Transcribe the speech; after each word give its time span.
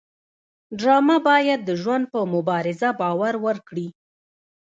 ډرامه 0.79 1.17
باید 1.27 1.59
د 1.65 1.71
ژوند 1.81 2.05
په 2.13 2.19
مبارزه 2.33 2.89
باور 3.01 3.33
ورکړي 3.45 3.87